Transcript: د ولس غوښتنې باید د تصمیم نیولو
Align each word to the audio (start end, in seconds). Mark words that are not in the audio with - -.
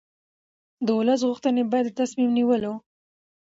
د 0.85 0.87
ولس 0.97 1.21
غوښتنې 1.29 1.63
باید 1.71 1.85
د 1.87 1.91
تصمیم 2.01 2.29
نیولو 2.37 2.73